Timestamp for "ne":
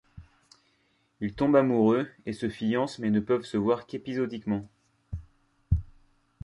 3.11-3.19